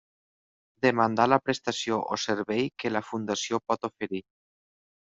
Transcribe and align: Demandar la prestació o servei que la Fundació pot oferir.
Demandar 0.85 1.27
la 1.33 1.39
prestació 1.49 2.01
o 2.15 2.19
servei 2.23 2.65
que 2.85 2.93
la 2.97 3.05
Fundació 3.13 3.63
pot 3.69 3.89
oferir. 3.93 4.27